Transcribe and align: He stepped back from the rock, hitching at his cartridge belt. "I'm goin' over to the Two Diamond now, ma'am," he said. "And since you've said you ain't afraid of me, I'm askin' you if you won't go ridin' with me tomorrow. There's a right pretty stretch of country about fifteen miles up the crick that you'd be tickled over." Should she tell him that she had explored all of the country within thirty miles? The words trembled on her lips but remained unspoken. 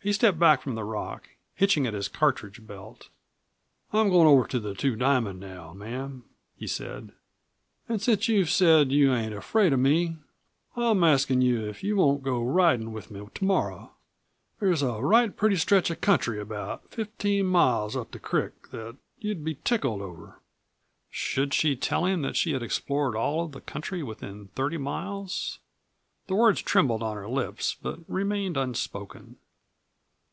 He 0.00 0.12
stepped 0.14 0.38
back 0.38 0.62
from 0.62 0.74
the 0.76 0.84
rock, 0.84 1.28
hitching 1.54 1.84
at 1.86 1.92
his 1.92 2.08
cartridge 2.08 2.66
belt. 2.66 3.10
"I'm 3.92 4.08
goin' 4.08 4.26
over 4.28 4.46
to 4.46 4.58
the 4.60 4.72
Two 4.74 4.94
Diamond 4.96 5.38
now, 5.40 5.74
ma'am," 5.74 6.22
he 6.56 6.66
said. 6.68 7.12
"And 7.90 8.00
since 8.00 8.26
you've 8.26 8.48
said 8.48 8.90
you 8.90 9.12
ain't 9.12 9.34
afraid 9.34 9.72
of 9.74 9.80
me, 9.80 10.16
I'm 10.76 11.02
askin' 11.04 11.42
you 11.42 11.68
if 11.68 11.82
you 11.84 11.96
won't 11.96 12.22
go 12.22 12.40
ridin' 12.40 12.90
with 12.92 13.10
me 13.10 13.26
tomorrow. 13.34 13.92
There's 14.60 14.80
a 14.82 14.94
right 15.02 15.36
pretty 15.36 15.56
stretch 15.56 15.90
of 15.90 16.00
country 16.00 16.40
about 16.40 16.88
fifteen 16.90 17.44
miles 17.46 17.94
up 17.96 18.12
the 18.12 18.18
crick 18.20 18.68
that 18.70 18.96
you'd 19.18 19.44
be 19.44 19.56
tickled 19.62 20.00
over." 20.00 20.38
Should 21.10 21.52
she 21.52 21.74
tell 21.76 22.06
him 22.06 22.22
that 22.22 22.36
she 22.36 22.52
had 22.52 22.62
explored 22.62 23.14
all 23.16 23.44
of 23.44 23.52
the 23.52 23.60
country 23.60 24.02
within 24.02 24.48
thirty 24.54 24.78
miles? 24.78 25.58
The 26.28 26.34
words 26.36 26.62
trembled 26.62 27.02
on 27.02 27.16
her 27.18 27.28
lips 27.28 27.76
but 27.82 27.98
remained 28.08 28.56
unspoken. 28.56 29.36